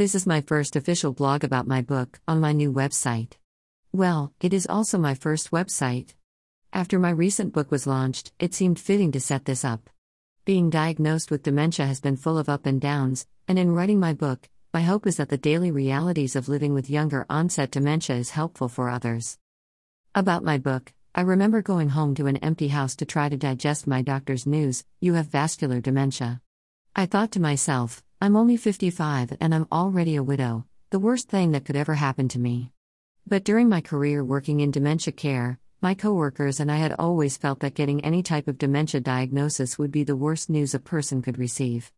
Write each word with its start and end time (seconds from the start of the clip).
This 0.00 0.14
is 0.14 0.26
my 0.26 0.40
first 0.40 0.76
official 0.76 1.12
blog 1.12 1.44
about 1.44 1.66
my 1.66 1.82
book 1.82 2.20
on 2.26 2.40
my 2.40 2.52
new 2.52 2.72
website. 2.72 3.32
Well, 3.92 4.32
it 4.40 4.54
is 4.54 4.66
also 4.66 4.96
my 4.96 5.12
first 5.12 5.50
website. 5.50 6.14
After 6.72 6.98
my 6.98 7.10
recent 7.10 7.52
book 7.52 7.70
was 7.70 7.86
launched, 7.86 8.32
it 8.38 8.54
seemed 8.54 8.80
fitting 8.80 9.12
to 9.12 9.20
set 9.20 9.44
this 9.44 9.62
up. 9.62 9.90
Being 10.46 10.70
diagnosed 10.70 11.30
with 11.30 11.42
dementia 11.42 11.84
has 11.84 12.00
been 12.00 12.16
full 12.16 12.38
of 12.38 12.48
up 12.48 12.64
and 12.64 12.80
downs, 12.80 13.26
and 13.46 13.58
in 13.58 13.72
writing 13.72 14.00
my 14.00 14.14
book, 14.14 14.48
my 14.72 14.80
hope 14.80 15.06
is 15.06 15.18
that 15.18 15.28
the 15.28 15.36
daily 15.36 15.70
realities 15.70 16.34
of 16.34 16.48
living 16.48 16.72
with 16.72 16.88
younger 16.88 17.26
onset 17.28 17.70
dementia 17.70 18.16
is 18.16 18.30
helpful 18.30 18.70
for 18.70 18.88
others. 18.88 19.36
About 20.14 20.42
my 20.42 20.56
book, 20.56 20.94
I 21.14 21.20
remember 21.20 21.60
going 21.60 21.90
home 21.90 22.14
to 22.14 22.26
an 22.26 22.38
empty 22.38 22.68
house 22.68 22.96
to 22.96 23.04
try 23.04 23.28
to 23.28 23.36
digest 23.36 23.86
my 23.86 24.00
doctor's 24.00 24.46
news 24.46 24.82
you 24.98 25.12
have 25.12 25.26
vascular 25.26 25.78
dementia. 25.82 26.40
I 26.96 27.04
thought 27.04 27.32
to 27.32 27.40
myself, 27.40 28.02
I'm 28.22 28.36
only 28.36 28.58
55 28.58 29.38
and 29.40 29.54
I'm 29.54 29.66
already 29.72 30.14
a 30.16 30.22
widow, 30.22 30.66
the 30.90 30.98
worst 30.98 31.30
thing 31.30 31.52
that 31.52 31.64
could 31.64 31.74
ever 31.74 31.94
happen 31.94 32.28
to 32.28 32.38
me. 32.38 32.70
But 33.26 33.44
during 33.44 33.70
my 33.70 33.80
career 33.80 34.22
working 34.22 34.60
in 34.60 34.70
dementia 34.70 35.14
care, 35.14 35.58
my 35.80 35.94
coworkers 35.94 36.60
and 36.60 36.70
I 36.70 36.76
had 36.76 36.94
always 36.98 37.38
felt 37.38 37.60
that 37.60 37.72
getting 37.72 38.04
any 38.04 38.22
type 38.22 38.46
of 38.46 38.58
dementia 38.58 39.00
diagnosis 39.00 39.78
would 39.78 39.90
be 39.90 40.04
the 40.04 40.16
worst 40.16 40.50
news 40.50 40.74
a 40.74 40.78
person 40.78 41.22
could 41.22 41.38
receive. 41.38 41.90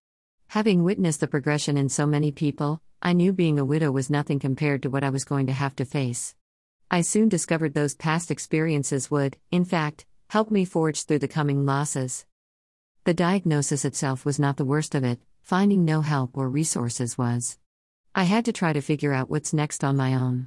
Having 0.47 0.85
witnessed 0.85 1.19
the 1.19 1.27
progression 1.27 1.77
in 1.77 1.89
so 1.89 2.07
many 2.07 2.31
people, 2.31 2.81
I 3.03 3.15
knew 3.15 3.33
being 3.33 3.59
a 3.59 3.65
widow 3.65 3.91
was 3.91 4.09
nothing 4.09 4.39
compared 4.39 4.83
to 4.83 4.91
what 4.91 5.03
I 5.03 5.11
was 5.11 5.25
going 5.25 5.49
to 5.49 5.53
have 5.53 5.75
to 5.75 5.85
face. 5.85 6.37
I 6.89 7.01
soon 7.01 7.31
discovered 7.31 7.75
those 7.75 7.97
past 7.97 8.31
experiences 8.31 9.11
would, 9.11 9.39
in 9.51 9.65
fact, 9.65 10.07
help 10.31 10.53
me 10.53 10.67
forge 10.67 11.03
through 11.03 11.19
the 11.19 11.27
coming 11.27 11.67
losses. 11.67 12.27
The 13.05 13.15
diagnosis 13.15 13.85
itself 13.85 14.25
was 14.25 14.39
not 14.39 14.57
the 14.57 14.65
worst 14.65 14.95
of 14.95 15.03
it, 15.03 15.19
finding 15.41 15.85
no 15.85 16.03
help 16.03 16.39
or 16.39 16.49
resources 16.49 17.19
was. 17.19 17.59
I 18.15 18.23
had 18.23 18.45
to 18.45 18.53
try 18.53 18.73
to 18.73 18.81
figure 18.81 19.13
out 19.13 19.29
what's 19.29 19.53
next 19.53 19.83
on 19.83 19.97
my 19.97 20.15
own. 20.15 20.47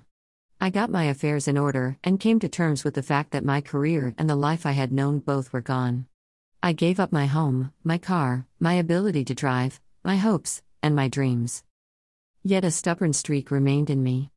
I 0.61 0.69
got 0.69 0.89
my 0.89 1.03
affairs 1.03 1.49
in 1.49 1.57
order 1.57 1.97
and 2.01 2.17
came 2.17 2.39
to 2.39 2.47
terms 2.47 2.85
with 2.85 2.93
the 2.93 3.03
fact 3.03 3.31
that 3.31 3.43
my 3.43 3.59
career 3.59 4.15
and 4.17 4.29
the 4.29 4.37
life 4.37 4.65
I 4.65 4.71
had 4.71 4.93
known 4.93 5.19
both 5.19 5.51
were 5.51 5.59
gone. 5.59 6.05
I 6.63 6.71
gave 6.71 6.97
up 6.97 7.11
my 7.11 7.25
home, 7.25 7.73
my 7.83 7.97
car, 7.97 8.47
my 8.57 8.75
ability 8.75 9.25
to 9.25 9.35
drive, 9.35 9.81
my 10.01 10.15
hopes, 10.15 10.61
and 10.81 10.95
my 10.95 11.09
dreams. 11.09 11.65
Yet 12.41 12.63
a 12.63 12.71
stubborn 12.71 13.11
streak 13.11 13.51
remained 13.51 13.89
in 13.89 14.01
me. 14.01 14.31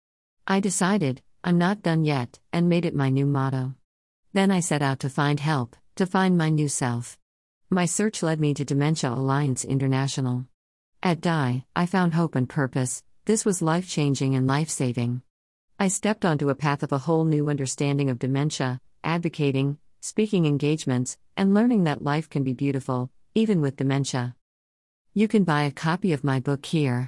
I 0.45 0.59
decided, 0.59 1.23
I'm 1.45 1.57
not 1.57 1.83
done 1.83 2.05
yet, 2.05 2.41
and 2.53 2.69
made 2.69 2.85
it 2.85 2.97
my 2.97 3.11
new 3.11 3.27
motto. 3.27 3.77
Then 4.33 4.51
I 4.51 4.59
set 4.59 4.83
out 4.83 4.99
to 5.01 5.09
find 5.09 5.39
help, 5.39 5.77
to 5.95 6.05
find 6.05 6.37
my 6.37 6.49
new 6.49 6.69
self. 6.69 7.17
My 7.71 7.85
search 7.85 8.23
led 8.23 8.41
me 8.41 8.55
to 8.55 8.65
Dementia 8.65 9.13
Alliance 9.13 9.63
International. 9.63 10.47
At 11.03 11.21
DAI, 11.21 11.67
I 11.77 11.85
found 11.85 12.15
hope 12.15 12.35
and 12.35 12.49
purpose, 12.49 13.05
this 13.27 13.45
was 13.45 13.61
life 13.61 13.87
changing 13.87 14.35
and 14.35 14.47
life 14.47 14.71
saving. 14.71 15.21
I 15.79 15.89
stepped 15.89 16.25
onto 16.25 16.49
a 16.49 16.55
path 16.55 16.83
of 16.83 16.93
a 16.93 17.05
whole 17.05 17.27
new 17.27 17.51
understanding 17.51 18.09
of 18.09 18.19
dementia, 18.19 18.81
advocating, 19.05 19.77
speaking 20.01 20.47
engagements, 20.47 21.19
and 21.37 21.53
learning 21.53 21.85
that 21.85 22.01
life 22.03 22.31
can 22.31 22.43
be 22.43 22.55
beautiful, 22.55 23.11
even 23.35 23.61
with 23.61 23.77
dementia. 23.77 24.35
You 25.13 25.29
can 25.29 25.45
buy 25.45 25.65
a 25.65 25.71
copy 25.71 26.15
of 26.15 26.25
my 26.25 26.41
book 26.41 26.65
here. 26.65 27.07